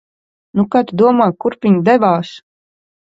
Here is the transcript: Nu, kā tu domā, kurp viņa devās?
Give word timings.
Nu, 0.59 0.63
kā 0.75 0.81
tu 0.91 0.97
domā, 1.01 1.27
kurp 1.45 1.67
viņa 1.69 1.85
devās? 1.91 2.33